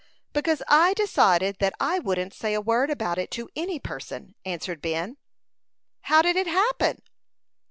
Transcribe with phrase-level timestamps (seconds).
[0.33, 4.81] "Because I decided that I wouldn't say a word about it to any person," answered
[4.81, 5.17] Ben.
[6.05, 7.03] "How did it happen?"